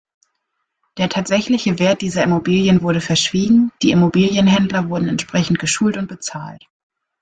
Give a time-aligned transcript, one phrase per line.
[0.97, 6.65] Der tatsächliche Wert dieser Immobilien wurde verschwiegen, die Immobilienhändler wurden entsprechend geschult und bezahlt.